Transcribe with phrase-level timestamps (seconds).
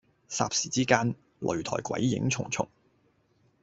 [0.29, 2.67] 霎時之間，擂台鬼影重重